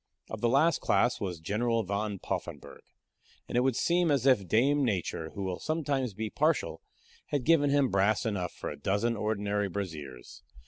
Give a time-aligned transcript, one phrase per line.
[0.31, 2.81] Of the last class was General Van Poffenburgh;
[3.47, 6.81] and it would seem as if dame Nature, who will sometimes be partial,
[7.27, 10.41] had given him brass enough for a dozen ordinary braziers.